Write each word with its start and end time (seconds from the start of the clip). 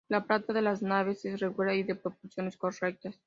La 0.09 0.25
planta 0.25 0.51
de 0.51 0.63
las 0.63 0.81
naves 0.81 1.23
es 1.25 1.39
regular 1.39 1.75
y 1.75 1.83
de 1.83 1.93
proporciones 1.93 2.57
correctas. 2.57 3.15